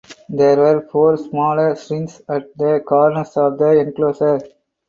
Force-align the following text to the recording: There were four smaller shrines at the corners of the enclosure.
There 0.29 0.57
were 0.57 0.81
four 0.91 1.15
smaller 1.15 1.75
shrines 1.75 2.23
at 2.27 2.57
the 2.57 2.81
corners 2.83 3.37
of 3.37 3.59
the 3.59 3.81
enclosure. 3.81 4.39